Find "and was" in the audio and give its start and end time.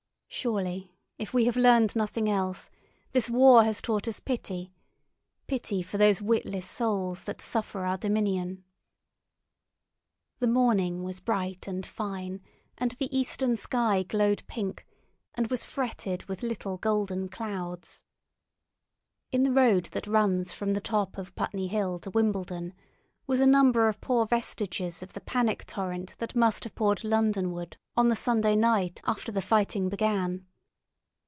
15.33-15.65